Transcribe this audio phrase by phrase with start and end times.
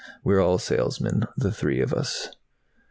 [0.23, 2.29] We're all salesmen, the three of us."